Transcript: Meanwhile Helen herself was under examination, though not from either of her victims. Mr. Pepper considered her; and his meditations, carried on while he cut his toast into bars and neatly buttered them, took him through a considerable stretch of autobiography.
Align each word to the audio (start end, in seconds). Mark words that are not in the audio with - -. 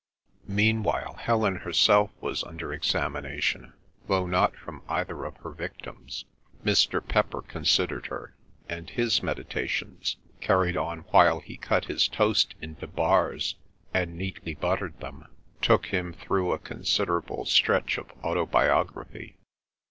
Meanwhile 0.47 1.13
Helen 1.13 1.57
herself 1.57 2.09
was 2.19 2.43
under 2.43 2.73
examination, 2.73 3.73
though 4.07 4.25
not 4.25 4.55
from 4.55 4.81
either 4.89 5.25
of 5.25 5.37
her 5.37 5.51
victims. 5.51 6.25
Mr. 6.65 7.07
Pepper 7.07 7.43
considered 7.43 8.07
her; 8.07 8.33
and 8.67 8.89
his 8.89 9.21
meditations, 9.21 10.17
carried 10.39 10.75
on 10.75 11.01
while 11.11 11.39
he 11.39 11.55
cut 11.55 11.85
his 11.85 12.07
toast 12.07 12.55
into 12.59 12.87
bars 12.87 13.57
and 13.93 14.15
neatly 14.17 14.55
buttered 14.55 14.99
them, 15.01 15.27
took 15.61 15.85
him 15.85 16.13
through 16.13 16.51
a 16.51 16.57
considerable 16.57 17.45
stretch 17.45 17.99
of 17.99 18.09
autobiography. 18.23 19.37